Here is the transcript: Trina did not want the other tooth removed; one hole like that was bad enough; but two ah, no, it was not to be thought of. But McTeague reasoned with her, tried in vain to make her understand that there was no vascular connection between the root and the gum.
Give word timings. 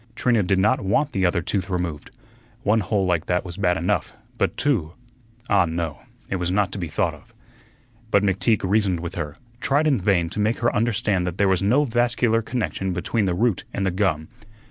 Trina 0.15 0.41
did 0.41 0.57
not 0.57 0.81
want 0.81 1.11
the 1.11 1.27
other 1.27 1.43
tooth 1.43 1.69
removed; 1.69 2.09
one 2.63 2.79
hole 2.79 3.05
like 3.05 3.27
that 3.27 3.45
was 3.45 3.55
bad 3.55 3.77
enough; 3.77 4.13
but 4.39 4.57
two 4.57 4.93
ah, 5.47 5.65
no, 5.65 5.99
it 6.27 6.37
was 6.37 6.49
not 6.51 6.71
to 6.71 6.79
be 6.79 6.87
thought 6.87 7.13
of. 7.13 7.35
But 8.09 8.23
McTeague 8.23 8.63
reasoned 8.67 8.99
with 8.99 9.13
her, 9.13 9.35
tried 9.59 9.85
in 9.85 9.99
vain 9.99 10.27
to 10.31 10.39
make 10.39 10.57
her 10.57 10.75
understand 10.75 11.27
that 11.27 11.37
there 11.37 11.47
was 11.47 11.61
no 11.61 11.85
vascular 11.85 12.41
connection 12.41 12.93
between 12.93 13.25
the 13.25 13.35
root 13.35 13.63
and 13.75 13.85
the 13.85 13.91
gum. 13.91 14.29